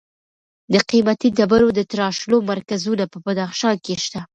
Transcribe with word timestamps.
د 0.73 0.75
قیمتي 0.89 1.29
ډبرو 1.37 1.67
د 1.75 1.79
تراشلو 1.91 2.37
مرکزونه 2.51 3.03
په 3.11 3.17
بدخشان 3.25 3.75
کې 3.85 3.93
شته. 4.03 4.21